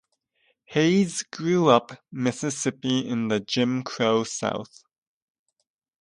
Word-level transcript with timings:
Hayes 0.65 1.21
grew 1.21 1.69
up 1.69 1.91
Mississippi 2.11 3.07
in 3.07 3.27
the 3.27 3.39
Jim 3.39 3.83
Crow 3.83 4.23
south. 4.23 4.81